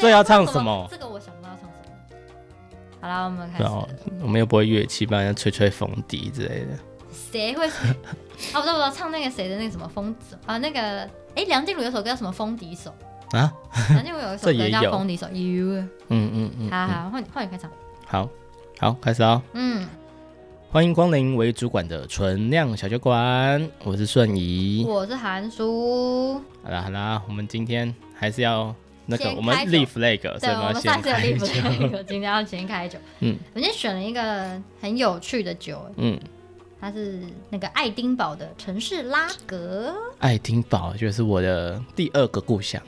[0.00, 0.86] 这要唱什么？
[0.90, 2.16] 这个我想不到唱什么。
[3.00, 3.64] 好了，我们开始。
[3.64, 3.88] 哦，
[4.22, 6.78] 我们又不会乐器，不然要吹吹风笛之类的。
[7.12, 7.66] 谁会？
[7.68, 7.72] 啊，
[8.52, 10.14] 不知道不知道，唱那个谁的那个什么风
[10.46, 10.58] 啊？
[10.58, 10.80] 那个
[11.34, 12.92] 哎，梁静茹有首歌叫什么《风笛手》
[13.38, 13.52] 啊？
[13.90, 15.82] 梁静茹有一首歌 叫《风笛手》，You。
[16.08, 16.70] 嗯嗯嗯。
[16.70, 17.70] 好好，换换你开场。
[18.06, 18.28] 好，
[18.78, 19.40] 好，开始啊。
[19.52, 19.88] 嗯。
[20.72, 26.40] 欢迎光临为主管的纯酿小酒馆，我是顺仪，我是韩叔。
[26.62, 28.72] 好啦好啦，我们今天还是要
[29.06, 32.98] 那个我们立 flag，对，我们上次有立 flag，今天要先开酒。
[33.20, 36.18] 嗯，我今天选了一个很有趣的酒，嗯，
[36.80, 39.94] 它是那个爱丁堡的城市拉格。
[40.18, 42.80] 爱丁堡就是我的第二个故乡。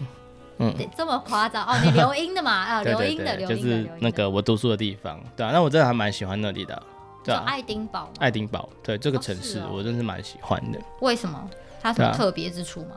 [0.58, 1.76] 嗯，这么夸张哦？
[1.82, 2.52] 你留英的嘛？
[2.52, 5.20] 啊， 留英的，就是那个我读书的地方。
[5.36, 6.80] 对啊，那我真的还蛮喜欢那里的。
[7.24, 10.80] 叫爱丁堡，爱丁堡，对这个城市，我真是蛮喜欢的。
[11.00, 11.50] 为什么？
[11.80, 12.96] 它什么特别之处吗？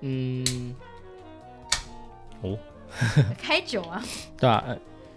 [0.00, 0.74] 嗯，
[2.42, 2.58] 哦，
[3.40, 4.02] 开酒啊？
[4.38, 4.64] 对啊，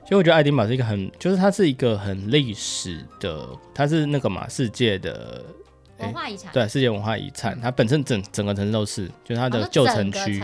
[0.04, 5.44] 其实我觉得爱丁堡是一个很，就是它是一个很历史的，它是那个嘛，世界的
[6.00, 10.44] 文化遗产，对，世界文化遗产，它本身整整个城市都是，就是它的旧城区。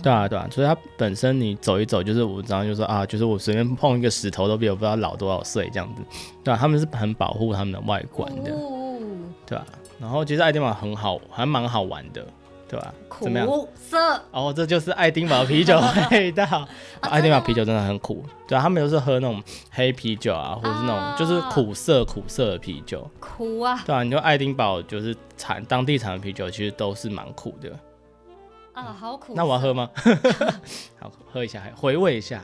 [0.00, 6.02] 对啊，对啊，所以它本身你走一走，就是我常常就说啊，就是我随便碰一个石头都比我不知道老多少岁这样子，
[6.42, 9.00] 对啊，他们是很保护他们的外观的，哦、
[9.46, 9.78] 对吧、啊？
[10.00, 12.26] 然后其实爱丁堡很好，还蛮好玩的，
[12.72, 12.94] 对吧、啊？
[13.10, 13.68] 苦？
[13.76, 13.98] 涩
[14.30, 15.78] 哦，这就是爱丁堡啤酒
[16.10, 16.42] 味道。
[16.48, 16.66] 啊、
[17.02, 27.70] 爱丁堡啤酒真的很苦，对啊，他们都是喝那种黑啤酒啊，或者是那种、啊、就是苦涩苦涩的啤酒，苦啊，对啊，你说爱丁堡就是产当地产的啤酒，其实都是蛮苦的。
[28.72, 29.34] 啊，好苦！
[29.36, 29.90] 那我要喝吗？
[30.98, 32.42] 好，喝一下，回味一下。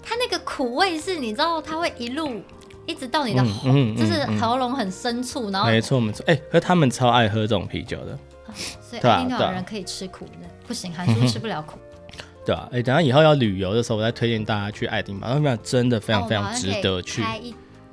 [0.00, 2.40] 它那个苦味是，你知道，它会一路
[2.86, 8.18] 一直到你的喉，嗯嗯嗯、就是喉咙很深处，然后没错没错，哎、欸，可他们超爱喝这种啤酒的，啊、
[8.54, 11.78] 所以爱丁堡人可以吃苦的，不行，韩叔吃不了苦。
[12.44, 17.22] 对啊，哎、欸，等下以后要旅游的时候，我再推荐大家去爱丁堡，爱丁堡真的非常非常值得去。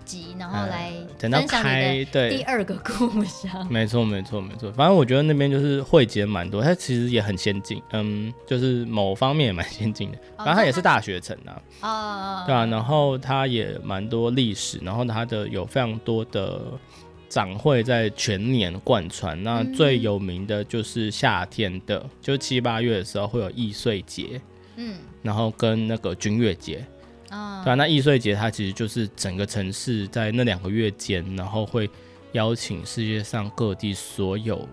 [0.07, 16.62] 集，然后来等到开对第二个故乡， 没错没错没错，反正我觉得那边就是汇集蛮多，它其实也很先进，嗯，就是某方面也蛮先进的，反正它也是大学城啊，哦，对啊，然后它也蛮多历史，然后它的有非常多的
[17.30, 24.42] 展会在全年贯穿，那最有名的就是夏天的，就七八月的时候会有易碎节，
[24.76, 26.86] 嗯，然后跟那个军乐节。
[27.30, 31.90] 啊，对啊，那易碎节它其实就是整个城市在那两个月间，然后会
[32.32, 34.66] 邀请世界上各地所有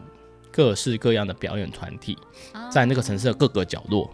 [0.53, 2.17] 各式各样的表演团体，
[2.71, 4.09] 在那个城市的各个角落，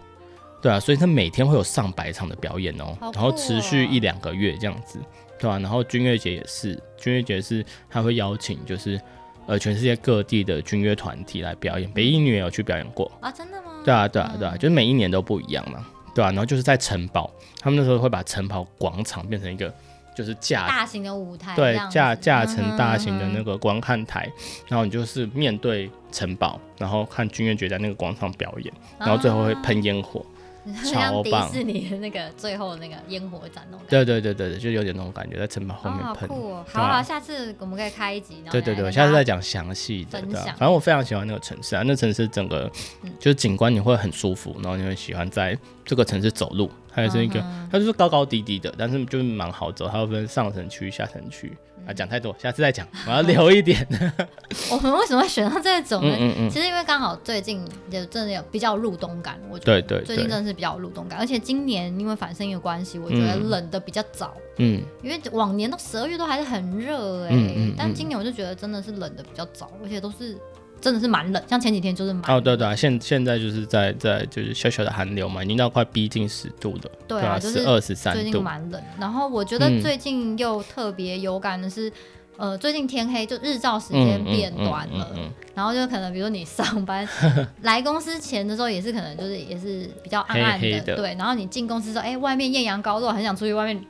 [0.63, 4.99] 对啊，所以它每天会有上百场的表演哦，然后持续一两个月这样子，
[5.41, 9.01] 对啊，然后军乐节也是，军乐节是他会邀请就是
[9.47, 13.81] 呃全世界各地的军乐团体来表演，北一女也有去表演过啊，真的吗？
[13.85, 15.87] 对啊，对啊，对啊，就是每一年都不一样嘛。
[16.15, 19.73] 对啊，然后就是在城堡，他们那时候会把城堡广场变成一个
[20.15, 30.23] 就是架大型的舞台，对，架架成大型的那个观看台，嗯、哼然后你就是面对城堡，然后看军乐节在那个广场表演，然后最后会喷烟火。
[30.67, 31.49] 啊超棒！
[31.51, 36.29] 迪士尼的那个最后那个烟火展那种，对对对对对，就有点那种感觉，在城堡后面喷。
[36.29, 36.65] 好酷哦！
[36.73, 38.43] 好啊，下次我们可以开一集。
[38.51, 40.21] 对对对，下次再讲详细的。
[40.23, 42.71] 对，反正我非常喜欢那个城市啊，那城市整个
[43.19, 46.71] 就是景观你会很舒服，然后你会喜欢在这个城市走路。
[46.93, 51.57] 还有是一个，它就是高高低低的，但是就是蛮好走，它会分上城区、下城区。
[51.91, 52.87] 啊，讲太多，下次再讲。
[53.05, 53.85] 我要留一点。
[54.71, 56.17] 我们为什么会选到这种呢？
[56.19, 59.83] 嗯嗯，其实因为刚好最近也真的有比较入冬感，我觉得。
[59.83, 60.05] 对对。
[60.05, 64.37] 最近真的是比较入冬感，而且今年因为反声音的关系，我觉得冷的比较早。
[64.59, 64.81] 嗯。
[65.03, 67.35] 因为往年都十二月都还是很热哎，
[67.77, 70.39] 但今年我就觉得真的是冷的比较早，而且都是。
[70.81, 78.83] 真的是蛮冷，像前几天就是蛮哦，对对啊，现现在就是在在就是小小的寒流嘛，已经到快逼近十度了，对啊，就是二十三度，最近蛮冷。
[78.99, 81.89] 然后我觉得最近又特别有感的是。
[81.89, 81.93] 嗯
[82.41, 85.15] 呃，最近天黑就日照时间变短了，
[85.55, 87.07] 然后就可能比如你上班
[87.61, 91.15] 来公司前的时候也是可能就是也是比较暗暗的，黑黑的对。
[91.19, 93.85] 然后你进公司说，哎，外面艳阳高照，很想出去外面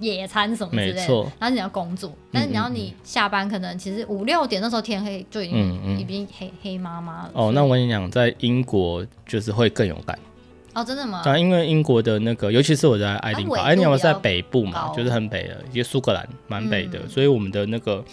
[0.00, 1.14] 野餐什么之类的。
[1.38, 7.30] 然后你要工作，但是你要你下班可能其实五六点那时候天黑就已经、已经黑黑麻麻了。
[7.34, 10.18] 哦，那我跟你讲，在英国就是会更有感。
[10.74, 11.20] 哦，真的吗？
[11.22, 18.04] 对，因为英国的那个，尤其是我在爱丁堡，爱丁堡是在北部嘛，就是很北的，一些苏格兰蛮北的，嗯、所以我们的那个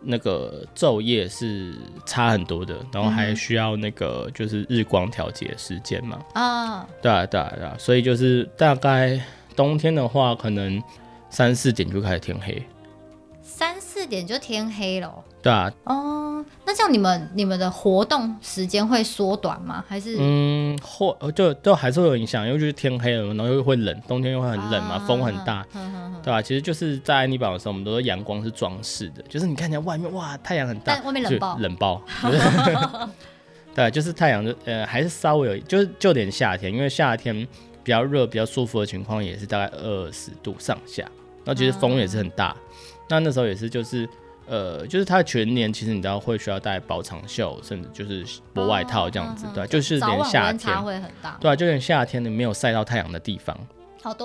[0.00, 1.74] 那个昼夜是
[2.06, 6.18] 差很多的，然后还需要那个就是日光调节时间嘛。
[6.34, 9.20] 啊、嗯，对啊，对啊，对啊，所以就是大概
[9.54, 10.82] 冬天的话，可能
[11.30, 12.62] 三四点就开始天黑。
[14.02, 15.12] 三四四点就天黑了。
[15.40, 15.72] 对啊。
[15.84, 19.84] 哦，那像你们你们的活动时间会缩短吗？
[19.88, 26.42] 还是嗯，或就就还是会有影响，因为就是天黑了，然后又会冷，冬天又会很冷嘛，啊、风很大，呵呵呵对吧、啊？
[26.42, 32.02] 其实就是在安妮堡的时候，我们都说阳光是装饰的，就是你看见外面哇，太阳很大，但外面冷爆，冷爆。
[33.74, 37.34] 对，就是太阳就呃还是稍微有，就是就连夏天，因为夏天
[37.82, 41.08] 比较热、比较舒服的情况也是大概二十度上下，
[41.44, 42.54] 那其实风也是很大。
[43.02, 44.08] 嗯、那那时候也是就是
[44.46, 53.56] 呃，就是它全年其实你知道会需要带薄长袖，甚至就是薄外套这样子，哦、对，就是连夏天会很大，对，就连夏天你没有晒到太阳的地方。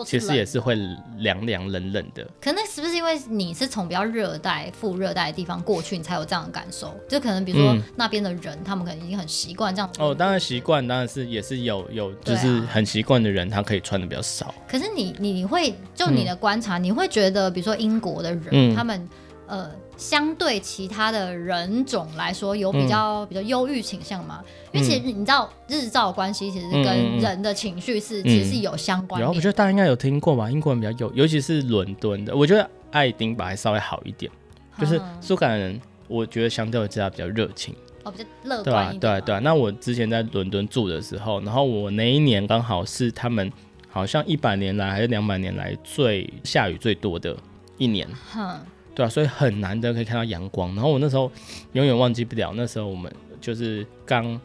[0.06, 0.76] 其实也是会
[1.18, 2.28] 凉凉冷冷的。
[2.42, 6.94] 可那是不是因为你是从比较热带、副热带的地方过去，你才有这样的感受？
[7.08, 9.90] 就可能比如说那边的人，嗯、他们可能已经很习惯这样。
[10.00, 14.54] 哦，当然习惯，当然是也是有有，就是很习惯的人，他可以穿的比较少。
[14.68, 19.08] 可是你你你会就你的观察，嗯、你会觉得，比如说英国的人，嗯、他们
[19.48, 19.72] 呃。
[19.98, 24.44] 相对其他的人种来说，有比较、嗯、比较忧郁倾向吗？
[24.72, 29.24] 因为其实你知道日照关系其实跟人的情绪是、嗯、其实是有相关的。
[29.24, 30.52] 然后我觉得大家应该有听过吧？
[30.52, 32.36] 英国人比较有，尤其是伦敦的。
[32.36, 34.32] 我觉得爱丁堡还稍微好一点，
[34.78, 37.74] 嗯、就是苏格兰人，我觉得相对之下比较热情，
[38.04, 39.20] 哦，比较乐观对啊？
[39.20, 39.40] 对对。
[39.40, 43.52] 那我之前在伦敦住的时候，然后我那一年刚好是他们
[43.90, 47.36] 好像一百年来还是两百年来最下雨最多的
[47.80, 48.08] 一年。
[48.36, 48.60] 嗯
[48.98, 50.74] 对啊，所以很难得可以看到阳光。
[50.74, 51.32] 然后我那时候
[51.74, 54.42] 永远忘记不了，那时候我们就是刚，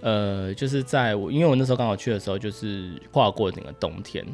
[0.00, 4.24] 呃，就是在我，因为我那时候刚好去的时候，就是跨过整个冬天，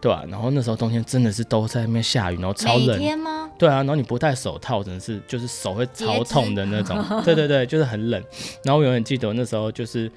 [0.00, 2.98] 对啊，然后那时候冬天真的是都在那边下雨，然后超冷。
[2.98, 3.48] 天吗？
[3.56, 7.00] 对啊，然后你不戴手套，真的是就是手会超痛的那种。
[7.24, 8.20] 对对对，就是很冷。
[8.64, 10.10] 然后我永远记得我那时候就是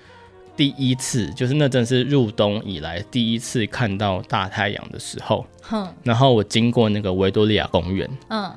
[0.55, 5.45] 第一次，就是那阵是入冬以来第一次看到大太阳的时候。
[5.61, 8.51] 哼，然后我经过那个维多利亚公园，嗯，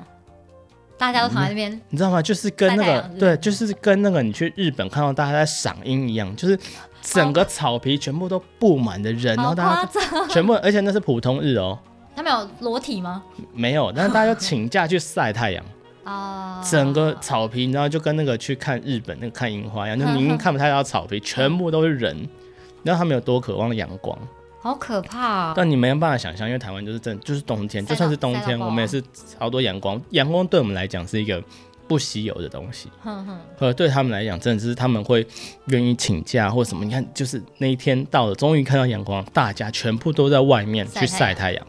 [0.98, 2.20] 大家都躺在那边，嗯，你知道吗？
[2.20, 6.58] 就是跟那个对，就是跟那个你去日本看到大家在赏樱一样，就是
[7.00, 9.90] 整个草皮全部都布满的人，然后大家
[10.28, 11.78] 全部，而且那是普通日哦。
[12.14, 13.22] 他们有裸体吗？
[13.52, 15.64] 没有，但是大家就请假去晒太阳
[16.06, 16.62] 啊。
[16.64, 24.18] 整个草皮，你知道，就跟那个去看日本那个看樱花一样，就明明看不太到草皮，全部都是人，你知道他们有多渴望阳光。
[24.58, 25.54] 好可怕啊！
[25.54, 29.00] 但你没有办法想象，因为台湾就是正就是冬天，就算是冬天，我们也是
[29.38, 30.00] 好多阳光。
[30.10, 31.40] 阳光对我们来讲是一个
[31.86, 35.24] 不稀有的东西，哼哼呃，对他们来讲，真的是他们会
[35.66, 36.84] 愿意请假或什么。
[36.84, 41.64] 你看，就是那一天到了，终于看到阳光，大家全部都在外面去晒太阳。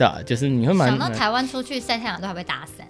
[0.00, 2.86] 嗯，对啊，就是你会蛮想到台湾出去晒太阳都还会打伞。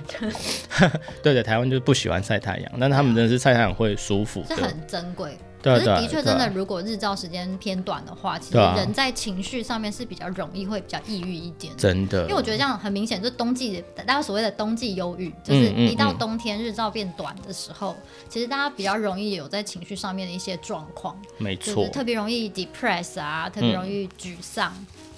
[1.22, 5.36] 对的，台湾就是不喜欢晒太阳，但他们真的是晒太阳会舒服，是很珍贵。
[5.62, 11.70] 可是的确，真的，如果日照时间偏短的话，其实人在情绪上面是比较容易会比较抑郁一点。
[11.76, 17.94] 真的，因为我觉得这样很明显，就是冬季大家所谓的冬季忧郁，就是一到冬天日照变短的时候，
[18.30, 21.14] 其实大家比较容易有在情绪上面的一些状况。
[21.36, 24.72] 没错，特别容易 depress 啊，特别容易沮丧，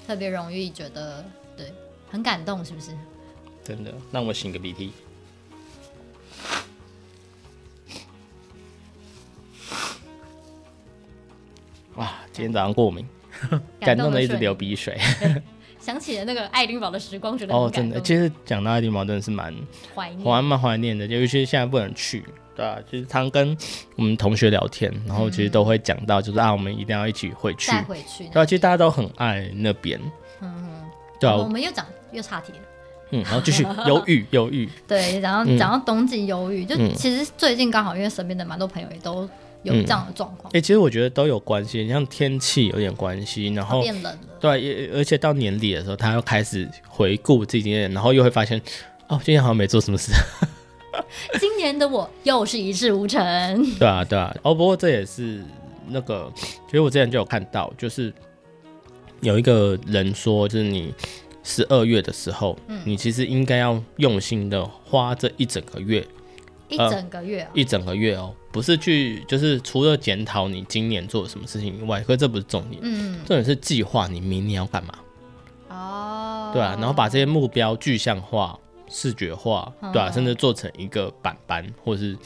[0.07, 1.25] 特别容易觉得
[1.57, 1.73] 对
[2.11, 2.91] 很感动，是不是？
[3.65, 4.93] 真的，让我擤个鼻涕。
[11.97, 13.07] 哇，今天早上过敏，
[13.81, 14.99] 感动的一直流鼻水。
[15.79, 19.53] 想起了那个爱丁堡的时光，觉得哦，真的，其实讲到爱丁堡真的是蛮
[19.94, 21.06] 怀念，蛮蛮怀念的。
[21.06, 23.56] 尤其是现在不能去，对啊，其实常跟
[23.97, 28.25] 我们同学聊天，然后其实都会讲到，就是啊，我们一定要一起回去，再回去。
[28.29, 30.01] 对啊，其实大家都很爱那边。
[30.41, 30.82] 嗯，
[31.21, 32.59] 对啊，我们又讲又岔题了。
[33.11, 34.69] 嗯，然后继续犹豫， 犹豫。
[34.87, 39.29] 对，然后讲到冬季忧郁，就其实最近刚好因为身边的蛮多朋友也都。
[39.65, 48.61] 有这样的状况，哎、嗯欸，其实我觉得都有关系，像天气有点关系，然后变冷了，对，也而且到年底的时候，他又开始回顾自己今年，然后又会发现，
[49.06, 50.11] 哦，今天好像没做什么事，
[51.39, 55.43] 今年的我又是一事无成，对啊，对啊，哦，不过这也是
[55.89, 58.13] 那个，其实我之前就有看到，就是
[59.21, 60.93] 有一个人说，就是你
[61.43, 66.07] 十二月的时候，嗯、你其实应该要用心的花这一整个月。
[66.69, 74.95] 一整个月、哦呃，一整个月哦，不是去，就是除了检讨你今年做了什么事情以外，可是这不是重点，嗯，重点是计划你明年要干嘛，
[75.69, 78.59] 哦，对啊，然后把这些目标具象化、
[78.93, 82.17] 视觉化，对啊，甚至做成一个板板，或是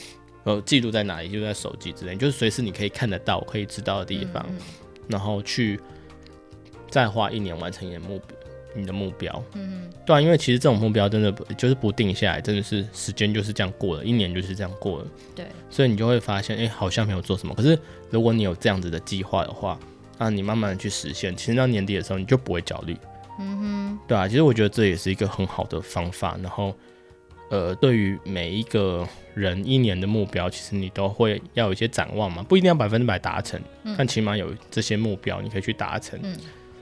[0.45, 4.59] 呃记录在哪里，就在手机之类，就是随时你可以看得到、可以知道的地方，嗯、
[5.09, 5.81] 然后去
[6.91, 8.37] 再花一年完成你的目标。
[8.79, 17.55] 你的目标，嗯，对啊，因为其实这种目标真的不就是不定下来，真的是时间就是这样过了，一年就是这样过了，对，所以你就会发现，哎、欸，好像没有做什么。
[17.55, 17.79] 可是
[18.11, 19.81] 如果你有这样子的计划的话，
[20.19, 22.95] 那，你慢慢的去实现，其实到年底的时候你就不会焦虑，
[23.39, 26.37] 嗯哼，对啊，其实我觉得这也是一个很好的方法。
[26.43, 26.75] 然后，
[27.51, 36.37] 呃，对于每一个人一年的目标，其实你都会要有一些展望嘛，不一定要百分之百达成，嗯、但起码有这些目标，你可以去达成，嗯、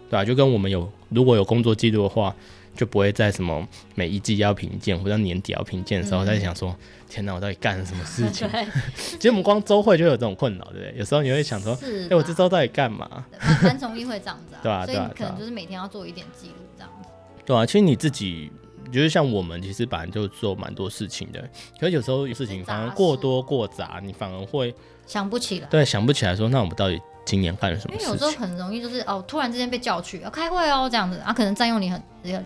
[0.09, 0.25] 对吧、啊？
[0.25, 2.35] 就跟我们有如果有工作记录的话，
[2.75, 6.77] 就不会在什么每一季要评鉴或者年底要评鉴的时候在想说，嗯、
[7.09, 8.47] 天哪，我到底干了什么事情？
[8.53, 10.95] 对其实我们光周会就有这种困扰，对不对？
[10.99, 13.25] 有时候你会想说，哎、欸，我这周到底干嘛？
[13.63, 17.09] 蛮容易会这样子、啊， 对啊，所以你可能就是每天要做一点记录这样子，
[17.45, 18.51] 对啊，其实你自己。
[18.93, 21.41] 就是像我们其实本来就做蛮多事情的，
[21.81, 24.73] 可是有时候有事情反而过多过杂，你反而会
[25.07, 25.67] 想不起来。
[25.69, 28.07] 对，想不起来说，那我们到底今年干了什么事情？
[28.07, 32.03] 因为有时候很容易就是哦，突然之间被叫去要开会哦，这样子啊，可能占用你很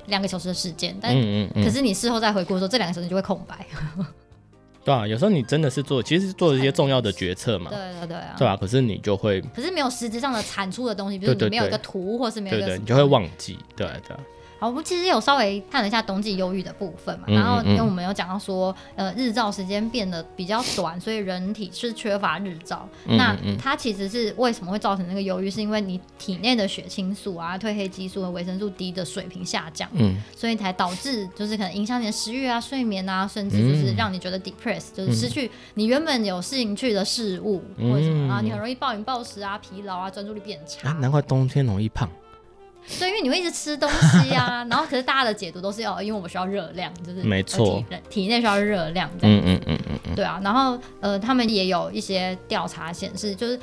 [0.07, 3.67] 两个小时的时间，但嗯嗯嗯可是你事后再回顾的时候，这两个小时就会空白。
[4.85, 7.71] 对啊，有时候你真的是做，其实是做一些重要的决策嘛。
[7.71, 8.35] 对对对啊。
[8.39, 13.59] 对啊，可是你就会，可是没有实质上的产出的东西，比如你没有一个图，或是没有一个，对对，你就会忘记。
[13.77, 14.17] 对对。
[14.59, 22.89] 好，我们其实有稍微看了一下冬季忧郁的部分嘛，然后因为我们有讲到说，呃，日照时间变得比较短，所以人体是缺乏日照。
[23.05, 25.49] 那它其实是为什么会造成那个忧郁？
[25.49, 38.41] 是因为你体内的血清素啊、褪黑激素和维生素 D 的水平下降，嗯，所以才导致就是可能影响你的食欲啊、睡眠啊，甚至就是让你觉得 depressed，就是失去你原本有兴趣的事物，为什么啊？
[38.43, 40.93] 你很容易暴饮暴食啊、疲劳啊、专注力变差。
[40.95, 42.09] 难怪冬天容易胖。
[42.99, 49.47] 对，因为你会一直吃东西啊， 然后可是大家的解读都是哦，因为我们需要热量，就是没错，体内需要热量这样子。
[49.47, 50.15] 嗯嗯嗯嗯嗯。
[50.17, 53.59] 对啊，然后呃，他们也有一些调查显示，就是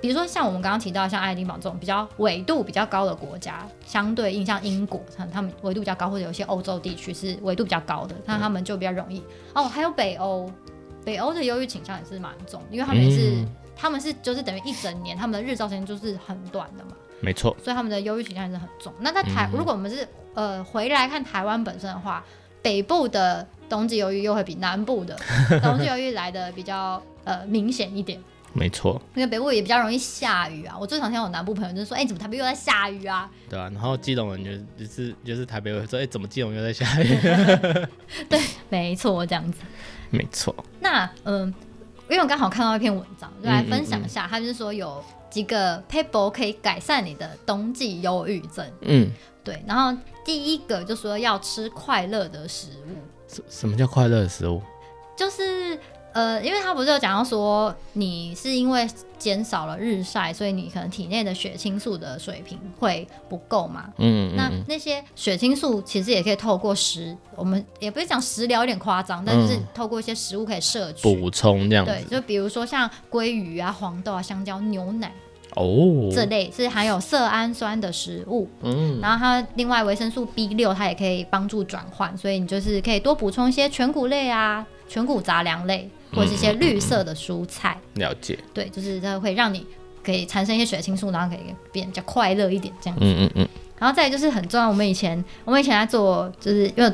[0.00, 9.22] 比如说像我们刚刚提到像爱丁堡这种比较纬度比较高的国家，相对应像英国，像他们纬度比较高，或者有些欧洲地区是纬度比较高的，那他们就比较容易。
[9.54, 10.50] 哦，还有北欧，
[11.04, 13.44] 北欧的忧郁倾向也是蛮重，因为他们也是，
[13.76, 16.92] 他们是就是等于一整年他们的日照时间就是很短的嘛。
[17.20, 18.92] 没错，所以他们的忧郁倾向也是很重。
[19.00, 22.24] 那在台，嗯、如果我们是呃回来看台湾本身的话，
[22.62, 25.16] 北部的冬季忧郁又会比南部的
[25.62, 28.20] 冬季忧郁来的比较呃明显一点。
[28.52, 30.76] 没错，因为北部也比较容易下雨啊。
[30.76, 37.16] 我最常听我南部朋友就说：“哎、欸，怎么台北又在下雨啊？”对啊，然后基隆人就就是就是 台北会说：“哎、欸，怎么基隆又在下雨？”
[38.28, 39.60] 对，没错，这样子。
[40.10, 40.52] 没错。
[40.80, 41.54] 那嗯、呃，
[42.10, 45.02] 因为我刚好看到一篇文章，就来分享一下，嗯嗯嗯他就是说有。
[45.30, 48.68] 几个 paper 可以改善你的冬季忧郁症。
[48.80, 49.08] 嗯，
[49.44, 49.62] 对。
[49.64, 52.96] 然后第一个就说要吃快乐的食物。
[53.28, 54.60] 什什么叫快乐的食物？
[55.16, 55.78] 就是
[56.12, 58.88] 呃，因为他不是有讲到说，你是因为
[59.18, 63.84] 减少了日晒，所以你可能体内的血清素的水平会不够嘛。
[63.98, 64.36] 嗯，嗯，嗯。
[64.36, 71.92] 那那些血清素其实也可以透过食，我们也不是讲食疗有点夸张，但是透过一些食物可以摄取补充这样子。
[71.92, 75.12] 对，就比如说像鲑鱼啊、黄豆啊、香蕉、牛奶。
[75.56, 87.78] 哦，这类是含有色氨酸的食物，嗯，然后它另外维生素 B 六它也可以帮助转换，所以你就是可以多补充一些全谷类啊、全谷杂粮类或者是一些绿色的蔬菜。
[87.80, 89.66] 嗯嗯嗯、了解，对，就是它会让你
[90.04, 93.04] 可以产生一些血清素，然后可以变比较快乐一点这样子。
[93.04, 93.48] 嗯嗯嗯。
[93.78, 96.92] 然后再就是很重要，我们以前我们以前在做，就是因为。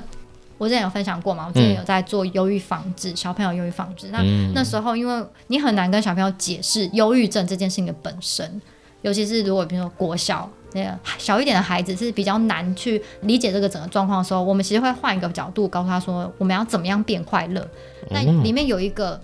[0.59, 4.07] 我之前有分享过嘛，我之前有在做忧郁防治，嗯、小朋友忧郁防治。
[4.11, 8.59] 那、嗯、那时候，因为你很难跟小朋友解释忧郁症这件事情的本身，
[9.03, 17.67] 尤其是如果比如说国小那个小一点的孩子是比较难去理解这个整个状况的时候，我们其实会换一个角度告诉他说，我们要怎么样变快乐。
[18.11, 19.21] 那里面有一个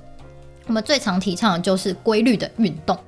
[0.67, 2.99] 我们最常提倡的就是规律的运动。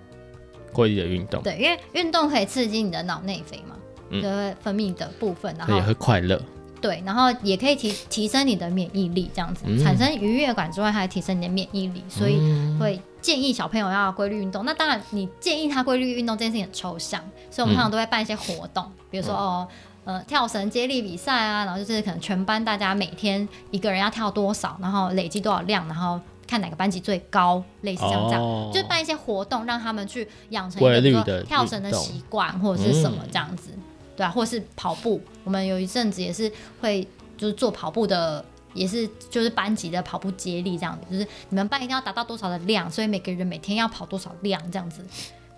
[0.72, 3.76] 规律的运动，对，因为运动可以刺激你的脑内啡嘛，
[4.20, 6.40] 就会分泌的部分，然后也会快乐。
[6.84, 12.38] 对，然后也可以提提升你的免疫力，这样子、嗯、产生愉悦感之外，还提升你的免疫力，所以
[12.78, 14.66] 会建议小朋友要规律运动。
[14.66, 19.66] 那当然，你建议他规律运动这件事情很抽象，所以我们通常都会办一些活动，嗯、比如说哦，
[20.04, 33.70] 呃，跳绳接力比赛啊，然后就是可能全班大家每天一个人要跳多少，然后累积多少量，然后看哪个班级最高，类似像这样，哦、就是办一些活动，让他们去养成一个跳绳的习惯或者是什么这样子。
[33.74, 33.82] 嗯
[34.16, 37.06] 对啊，或是跑步，我们有一阵子也是会
[37.37, 45.04] 就是做跑步的，也是就是班级的跑步接力这样子，就是你们班一定要达到多少的量，所以每个人每天要跑多少量这样子，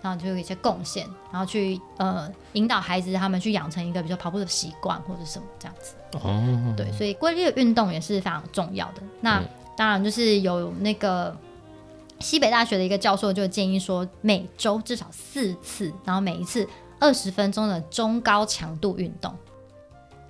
[0.01, 5.93] 然后就有一些贡献，然后去呃引导孩子他们去养成一个比如说跑步的习惯或者什么这样子。
[6.13, 9.03] 哦，对，所以规律的运动也是非常重要的。
[9.21, 9.43] 那
[9.75, 11.35] 当然就是有那个
[12.19, 16.67] 西北大学的一个教授就建议说，每周至少四次，然后每一次。
[16.99, 19.33] 二十分钟的中高强度运动，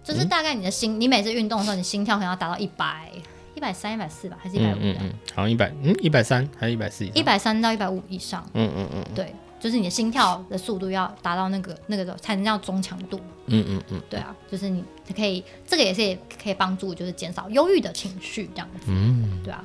[0.03, 3.12] 就是大概你的心，嗯、你每次运动的时候，你心跳可能要达到一百、
[3.55, 4.77] 一百三、一百四吧，还是一百五？
[4.81, 7.05] 嗯嗯，好像一百，嗯，一百三还是一百四？
[7.07, 8.45] 一百三到一百五以上。
[8.53, 9.33] 嗯嗯嗯，对。
[9.59, 13.19] 就是你的心跳的速度要达到那个那个才能叫中强度。
[13.47, 14.83] 嗯嗯嗯，对啊，就是你
[15.15, 18.86] 可以这个也是也可以帮助，就是减少忧郁的情绪这样子。
[18.88, 19.63] 嗯，对啊，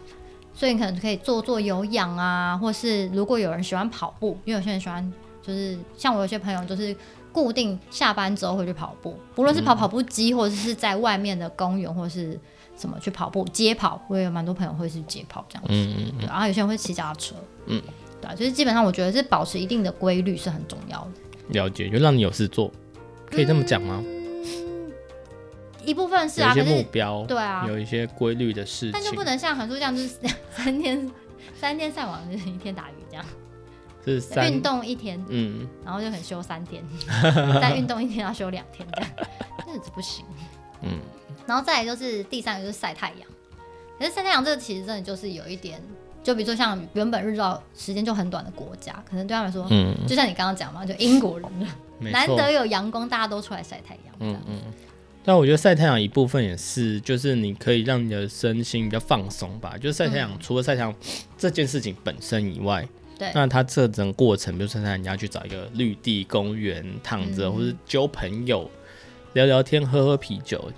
[0.54, 6.94] 所以你可能可以做做有氧啊，或是如果有人喜欢跑步，因为有些人喜欢，就是像我有些朋友就是
[7.32, 12.38] 固定下班之后会去跑步，不论是跑跑步机，或者是在外面的公园，或是
[12.76, 15.68] 什么去跑步街跑，我也有蛮多朋友会是街跑这样子。
[15.70, 17.34] 嗯嗯，对，然后有些人会骑脚踏车。
[17.66, 17.82] 嗯。
[18.20, 21.10] 对啊，就是基本上我觉得是保持一定的规律是很重要的。
[21.48, 22.70] 了解，就让你有事做，
[23.28, 24.00] 可以这么讲吗？
[24.00, 24.92] 嗯，
[25.84, 30.10] 一部分是啊，有一些目标，对啊，有一些规律的事情，但就不能像韩叔这样，就是
[30.54, 31.10] 三天
[31.58, 33.24] 三天上网，就是一天打鱼这样。
[34.04, 36.82] 是运动一天，嗯，然后就很休三天，
[37.60, 39.10] 再运动一天要休两天这样，
[39.68, 40.24] 日子不行。
[40.82, 40.98] 嗯，
[41.46, 43.28] 然后再来就是第三个就是晒太阳，
[43.98, 45.80] 可是晒太阳这个其实真的就是有一点。
[46.24, 51.48] 就比如说像原本日照时间就很短的国家，可能对他们来说，嗯，就像你刚刚讲嘛，就英国人
[51.98, 54.14] 难得有阳光，大家都出来晒太阳。
[54.20, 54.60] 嗯嗯。
[55.24, 59.76] 但我觉得晒太阳一部分也是，就是你可以让你的身心比较放松吧。
[59.76, 60.94] 就是晒太阳，嗯、除了晒太阳
[61.36, 62.88] 这件事情本身以外，
[63.22, 68.68] 对，那他这整个过程，比如说晒太阳，你要去找一个绿地公园躺着，嗯、或者交朋友
[69.34, 70.70] 聊聊天、喝喝啤酒。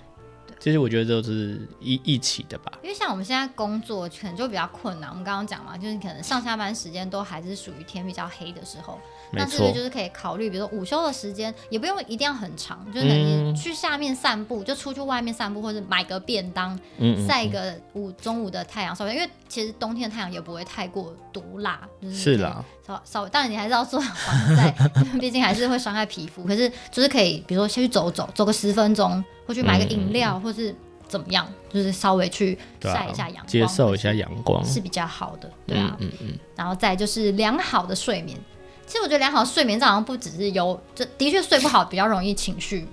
[0.61, 5.11] 其实我觉得都是一一起的吧，因为像我们现在工作可能就比较困难。
[5.11, 8.99] 我们刚刚讲嘛，就是可能上下班时间都还是属于天比较黑的时候，
[9.33, 16.79] 那是不是就是可以考虑，比如说午休的时间也不用一定要很长，就是你去下面散步，嗯、就出去外面散步，或者买个便当，
[17.27, 24.71] 晒个午中午的太阳稍微，因为其实冬天的太阳也不会太过毒辣，就是是啦，稍稍微，当然你还是要做防晒，
[25.21, 26.45] 毕竟还是会伤害皮肤。
[26.45, 29.25] 可是就是可以，比如说先去走走，走个十分钟。
[29.47, 30.75] 或去买个饮料，嗯、或是
[31.07, 38.39] 怎么样，就是稍微去晒一下阳光，接受一下阳光是比较好的，对啊，嗯嗯，嗯然后再就是良好的睡眠。
[38.87, 42.87] 其实我觉得良好的睡眠，这好像不只是有，这的确睡不好比较容易情绪。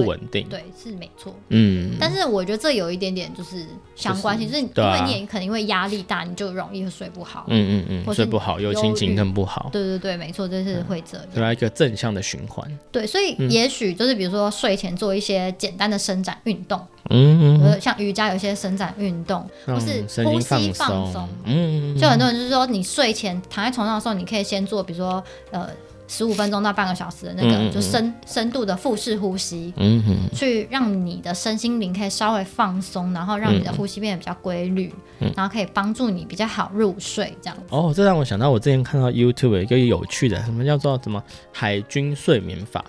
[0.00, 17.62] 不稳定，对，是没错，嗯，但是我觉得这有一点点就是相关性，就是因为你也可能因为压力大，你就容易睡不好，嗯嗯嗯，睡不好，有心情更不好，对对对，没错，这是会这样，对啊，一个正向的循环，对，所以也许就是比如说睡前做一些简单的伸展运动，嗯。
[17.62, 25.70] 嗯，像瑜伽有些伸展运动，或是呼吸放松，嗯，就很多人就是说你睡前躺在床上的时候，你可以先做，比如说呃。
[26.06, 37.62] 十五分钟到半个小时的那个，嗯、就深深度的腹式呼吸，嗯哼，去让你的身心灵可以稍微放松，然后让你的呼吸变得比较规律，嗯、然后可以帮助你比较好入睡，这样子。
[37.70, 42.84] 哦，这让我想到我之前看到 YouTube 有一个有趣的，什么叫做什么海军睡眠法？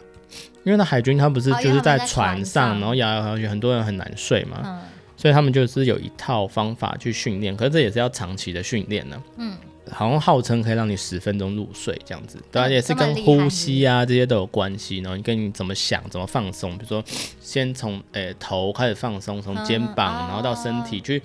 [0.64, 4.80] 因为那海军他不是就是在船上，哦、然后摇摇摇，很多人很难睡嘛，嗯、
[5.16, 9.56] 所以他们就是有一套方法去训练，可是这也是要长期的训练呢，嗯。
[9.92, 14.98] 好像号称可以让你十分钟入睡这样子，对啊，也是跟呼吸啊这些都有关系。
[14.98, 17.04] 然后你跟你怎么想、怎么放松，比如说
[17.40, 21.22] 先从诶、欸、头开始放松，从肩膀，然后到身体去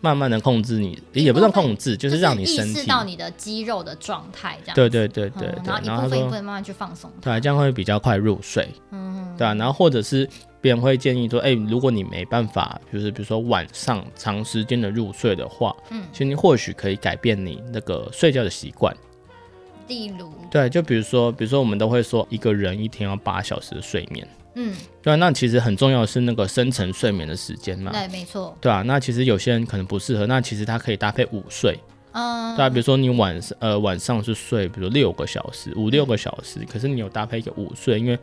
[0.00, 4.74] 慢慢的控制你，也不算控制，就是让你身体意识到你的肌肉的状态这样。
[4.74, 8.68] 对对对对对，然后一部分一部分慢慢去放松，对，这样会比较快入睡。
[8.90, 10.28] 嗯，对啊，然后或者是。
[10.62, 18.96] 别人会建议说：“哎、欸，如果你没办法，就是比如说晚上长时间的入睡的话，嗯，其实你或许可以改变你那个睡觉的习惯。
[19.88, 31.76] 例如，对，就比如说，比如说我们都会说一个人一天要八小时的睡眠，嗯，对啊，那其实很重要的是那个深层睡眠的时间嘛，对，没错，对啊，那其实有些人可能不适合，那其实他可以搭配午睡，
[32.12, 38.16] 嗯，对啊，比如说你晚上呃晚上是睡，比如六个小时，五六个小时，嗯、可是你有搭配一个午睡，因为。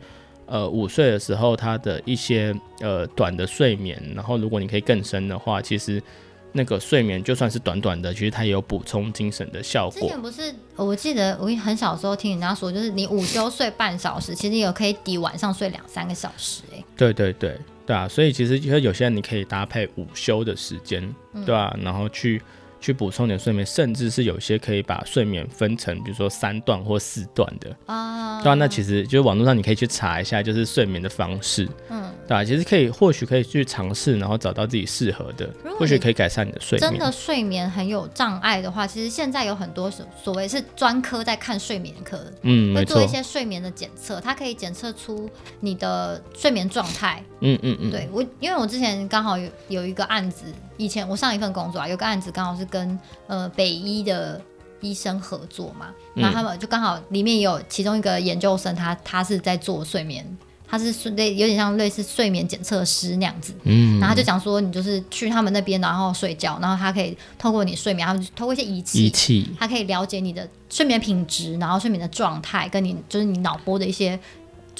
[0.50, 6.02] 呃，午睡的时候，他的一些呃短的睡眠，然后如果你可以更深的话，其实
[6.50, 10.00] 那个睡眠就算是短短的，其实它也有补充精神的效果。
[10.00, 16.62] 之前不是，我记得我很小时候听人家说，就是你午休睡半小时，其实也可以抵晚上睡两三个小时。
[16.74, 21.78] 哎，对对对对啊，所以其实因为有些人你可以搭配午休的时间，对吧、啊？
[21.80, 22.42] 然后去。
[22.80, 28.42] 去补充点睡眠，甚至是有些可以把睡眠分成，比如说三段或四段的啊。
[28.42, 31.68] 对啊，那其实就是网络上你可以去查一下，就是睡眠的方式。
[31.90, 36.90] 嗯，对啊，其实可以，或许可以去尝试，然后找到自己适合的，或许可以改善你的睡眠。
[36.90, 45.28] 真的睡眠很有障碍的话，其实现在有很多所所谓是专科在看睡眠科，嗯，会做一些睡眠的检测，它可以检测出
[45.60, 47.22] 你的睡眠状态。
[47.40, 50.46] 嗯嗯嗯，对我，因为我之前刚好有有一个案子。
[50.80, 54.40] 以前我上一份工作啊，有个案子刚好是跟呃北医的
[54.80, 60.24] 医生合作嘛，那、嗯、他们就刚好里面有其中一个研究生他，他他是在做睡眠，
[60.66, 74.18] 他是类有点像类似睡眠检测师那样子，嗯，然后他就讲说，你就是去他们那边，然后睡觉，然后他可以透过你睡眠，他们透过一些仪器，仪器，他可以了解你的睡眠品质，然后睡眠的状态，跟你就是你脑波的一些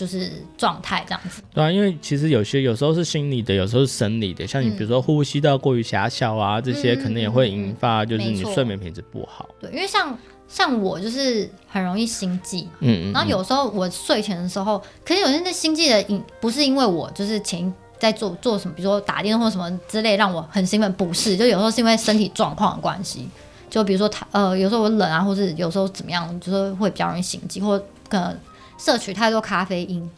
[0.00, 1.42] 就是状态这样子。
[1.52, 9.48] 对啊，因为其实有些有时候是心理的，有时候是生理的，像你比如说呼吸道过于狭小啊，嗯、这些可能也会引发就是你睡眠品质不好。
[9.60, 10.16] 对，因为像。
[10.52, 23.28] 像我就是很容易心悸，嗯，然后有时候我睡前的时候，可是有些那心悸的因不是因为我就是前在做做什么，比如说打电话或什么之类让我很兴奋，不是，就有时候是因为身体状况的关系，
[23.70, 28.36] 就比如说他呃有时候我冷啊，或是有时候怎么样，就是会比较容易心悸，或可能
[28.80, 30.10] 摄取太多咖啡因，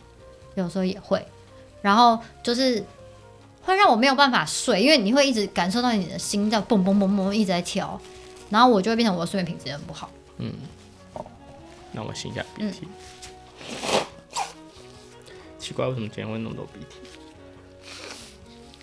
[0.54, 1.26] 有时候也会，
[1.82, 2.82] 然后就是
[3.62, 8.00] 会让我没有办法睡，因为你会一直感受到你的心在蹦蹦蹦蹦一直在跳，
[8.50, 10.08] 然后我就会变成我的睡眠品质很不好。
[10.38, 10.52] 嗯，
[11.90, 12.86] 那我擤一下鼻涕。
[12.86, 14.44] 嗯、
[15.58, 16.96] 奇怪，为什么今天会那么多鼻涕？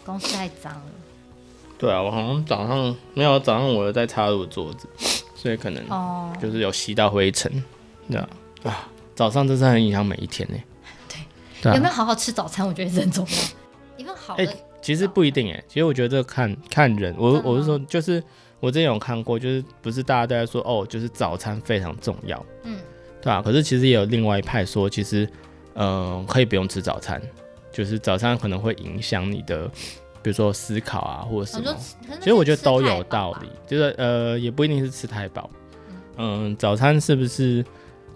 [0.06, 0.92] 公司太脏了。
[1.78, 4.90] 对啊，我好像早上没有早上，我有在擦我的桌子，
[5.36, 5.82] 所以可能
[6.42, 7.64] 就是有吸到灰尘。
[8.10, 8.30] 对啊，
[8.64, 8.90] 啊，
[9.20, 10.58] 早上真是很影响每一天呢。
[11.62, 12.66] 对，有没有好好吃早餐？
[12.66, 13.34] 我觉得是很重要。
[13.98, 15.62] 一份好的、欸，其实不一定哎。
[15.68, 18.24] 其实我觉得这看看人，我我是说就是。
[18.62, 22.78] 我之前有看过，就是不是大家都在说哦，就是早餐非常重要，嗯，
[23.22, 25.26] 对啊，可是其实也有另外一派说，其实，
[25.76, 27.22] 嗯、呃，可以不用吃早餐，
[27.72, 29.66] 就是早餐可能会影响你的，
[30.22, 31.74] 比如说思考啊，或者什么。
[32.20, 35.50] 其实我觉得都有道理，就是呃，也不一定是吃太饱，
[36.18, 37.64] 嗯、呃，早餐是不是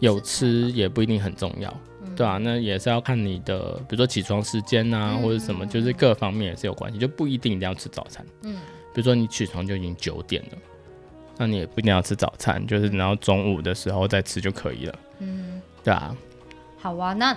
[0.04, 1.74] 有吃也不一定很重要，
[2.14, 8.58] 对啊，那也是要看你的，比如说起床时间啊，或者什么，就是各方面也是有关系，就不一定一定要吃早餐，嗯。
[8.94, 10.58] 比如说你起床就已经九点了，
[11.38, 15.00] 那你也不一定要吃早餐，就是然后中午的时候再吃就可以了。
[15.20, 16.14] 嗯，对啊。
[16.78, 17.36] 好啊，那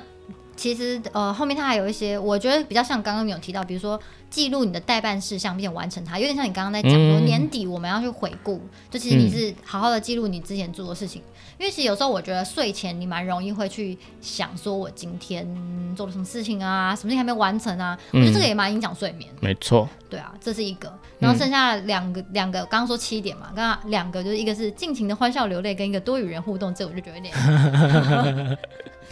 [0.57, 11.23] 其实呃后面它还有一些，我觉得比较像刚刚你有提到，比如说记录你的代办事项并且完成它，有点像你刚刚在讲说、嗯、年底我们要去回顾，就其实你是好好的记录你之前做的事情。
[11.23, 15.49] 嗯因为其实有时候我觉得睡前你蛮容易会去想说，我今天
[15.97, 19.31] 做了什么事情啊，什么事情还没完成啊，嗯、我觉得这个也蛮影响睡眠。
[19.41, 19.89] 没错。
[20.11, 20.93] 对啊，这是一个。
[21.19, 27.35] 然后剩下两个，两、嗯、个刚刚说七点嘛，刚刚两个就是一个是尽情的欢笑流泪，跟一个多与人互动，这我就觉得有点。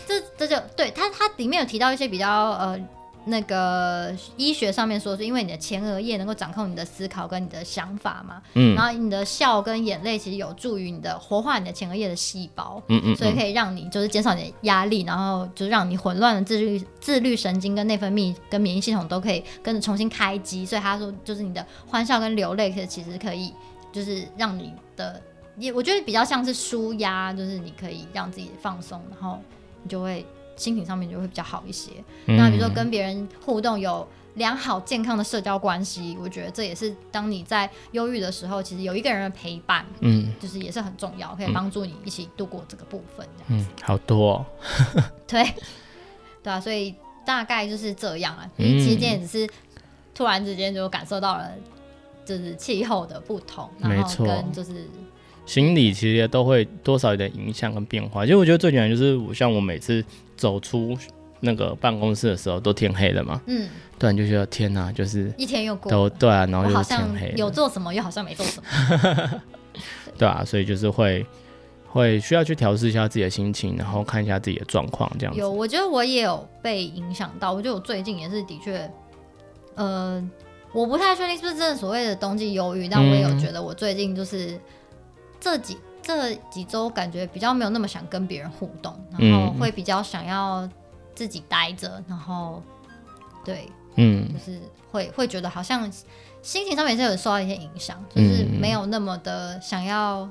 [0.06, 2.78] 这这就对他他里面有提到一些比较呃。
[3.26, 23.54] 那个医学上面说，是因为你的前额叶能够掌控你的思考跟你的想法嘛，嗯，然后你的笑跟眼泪其实有助于你的活化你的前额叶的细胞，嗯，嗯嗯，所以可以让你就是减少你的压力，然后就让你混乱的自律自律神经跟内分泌跟免疫系统都可以跟着重新开机，所以他说就是你的欢笑跟流泪，可其实可以
[23.90, 25.18] 就是让你的
[25.56, 29.40] 也我觉得比较像是舒压，就是你可以让自己放松，然后
[29.84, 30.26] 你就会。
[30.56, 31.90] 心情上面就会比较好一些。
[32.26, 43.26] 嗯、那比如说跟别人互动有良好健康的社交关系，我觉得这也是当你在忧郁的时候，其实有一个人的陪伴，嗯，就是也是很重要，可以帮助你一起度过这个部分。
[43.48, 44.46] 嗯，好多、哦。
[45.26, 45.44] 对，
[46.40, 46.94] 对啊，所以
[47.26, 48.48] 大概就是这样啊。
[48.56, 49.52] 其实今天只是
[50.14, 51.50] 突然之间就感受到了，
[52.24, 54.88] 就是气候的不同，然后跟就是。
[55.46, 58.24] 心理其实也都会多少有点影响跟变化。
[58.24, 60.02] 其实我觉得最简单就是，我像我每次
[60.36, 60.96] 走出
[61.40, 63.40] 那个办公室的时候，都天黑了嘛。
[63.46, 63.68] 嗯。
[63.96, 65.88] 突然就觉得天哪，就是一天又过。
[65.90, 67.32] 都对啊，然后又天黑。
[67.36, 69.42] 有做什么，又好像没做什么。
[70.18, 71.24] 对啊，所以就是会
[71.86, 75.38] 会需要去调试一下自己的心情，然后看一下自己的状况，这样子。
[75.38, 77.52] 有，我觉得我也有被影响到。
[77.52, 78.90] 我觉得我最近也是的确，
[79.76, 80.28] 呃，
[80.72, 84.58] 我不太确定是不是真的所谓的冬季忧郁，但我也有觉得我最近就是。
[85.44, 90.66] 这几这几周感觉比较没有那么想跟别人互动，然后会比较想要
[91.14, 92.62] 自己待着，然后
[93.44, 94.58] 对，嗯，就是
[94.90, 95.82] 会会觉得好像
[96.40, 100.26] 心情上面也是有受到一些影响，就是没有那么的想要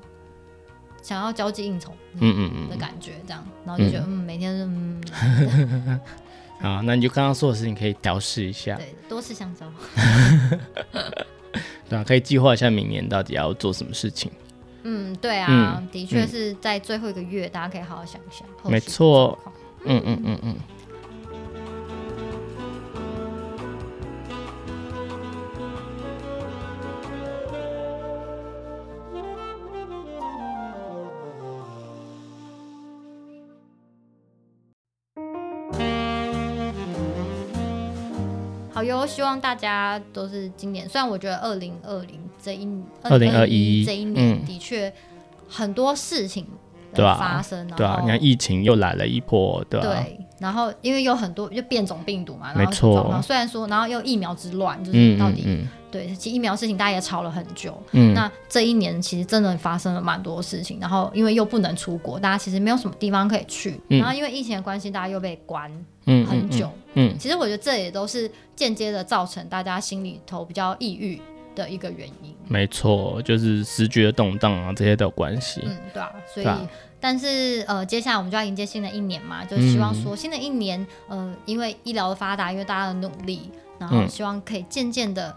[1.04, 2.70] 想要交际应酬，嗯嗯嗯。
[2.72, 6.00] 的感觉这样，然后就觉得嗯每天嗯，
[6.60, 9.72] 好，那你就刚刚说的事情可以调试一下，对，多吃香蕉，
[11.88, 14.32] 对啊，可以计划一下明年到底要做什么事情。
[14.84, 18.46] 嗯，对啊，嗯、的确是在最后一个月，嗯、大家可以好好想一想。
[18.72, 19.38] 没错，
[19.86, 20.56] 嗯嗯嗯嗯。
[38.84, 42.20] 好哟，希望大家都是今年，虽然我觉得二零二零。
[42.44, 42.68] 这一
[43.04, 44.94] 二零二一这一年的确
[45.48, 46.46] 很多事情
[46.94, 49.88] 的发生，对啊，你看疫情又来了一波，对吧？
[49.88, 52.52] 对，然后因为有很多就变种病毒嘛。
[52.54, 57.82] 然后虽然说，然后又疫苗之乱，就是到底、嗯嗯嗯、对，其实疫苗事情大家也吵了很久。
[57.94, 58.14] 嗯。
[58.14, 63.80] 那这一年其实真的发生了蛮多事情，然后因为又不能出国，大家其实没有什么地方可以去。
[63.88, 65.72] 嗯、然后因为疫情的关系，大家又被关
[66.06, 66.70] 很久。
[66.96, 67.18] 嗯。
[67.18, 71.22] 其实我觉得这也都是间接的造成大家心里头比较抑郁
[71.56, 72.36] 的一个原因。
[72.50, 75.62] 没错，就是时局的动荡啊，这些都有关系。
[75.64, 76.48] 嗯，对啊，所以。
[77.04, 85.36] 但是呃，接下来我们就要迎接新的一年嘛，就希望说新的一年，嗯、呃，因为医疗的发达，因为大家的努力，然后希望可以渐渐的，嗯、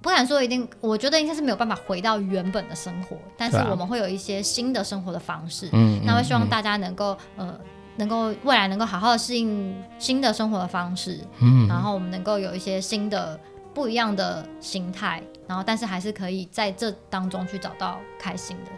[0.00, 7.60] 不敢说一定，我觉得应该是没有办法回到原本的生活，但是我们会有一些新的生活的方式，嗯，那会希望大家能够呃，
[7.96, 13.38] 能够未来能够好好的适应新的生活的方式，嗯，然后我们能够有一些新的
[13.74, 18.70] 不一样的心态，然后但是还是可以在这当中去找到开心的。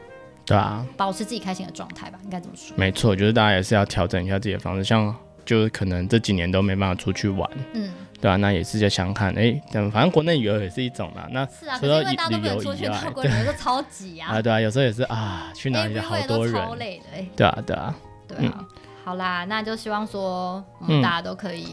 [0.45, 2.77] 对啊，保持自己开心的状态吧，应该怎么说。
[2.77, 11.29] 没错，就是大家也是要调整一下自己的方式，像就是可能这几年都没办法出去玩，嗯，对啊，那也是在想看，哎，等反正国内旅游也是一种啦。
[11.31, 14.31] 那是啊，可是因为大家都没有出去，出国旅游就超挤啊。
[14.35, 17.27] 啊，对啊，有时候也是啊，去哪里好多人，超累的哎。
[17.37, 17.95] 对啊，对啊，
[18.29, 18.65] 对啊。
[19.05, 21.69] 好啦，那就希望说，嗯，大家都可以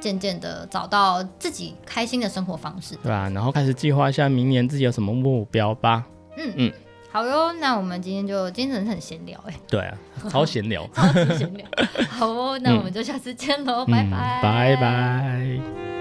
[0.00, 6.04] 渐渐的找到自己开心的生活方式，对啊，然后开始计划一下明年自己有什么目标吧。
[6.36, 6.72] 嗯嗯。
[7.10, 9.60] 好哟，那我们今天就今天很闲聊哎、欸。
[9.68, 9.98] 对啊，
[10.30, 11.66] 超闲聊，超级闲聊。
[12.10, 15.97] 好哦，那我们就下次见喽，嗯、拜拜，拜拜。